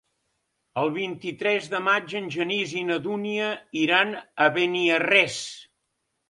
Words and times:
El 0.83 0.87
vint-i-tres 0.93 1.67
de 1.73 1.81
maig 1.87 2.15
en 2.19 2.29
Genís 2.37 2.73
i 2.79 2.81
na 2.87 2.97
Dúnia 3.09 3.51
iran 3.83 4.17
a 4.47 4.49
Beniarrés. 4.57 5.39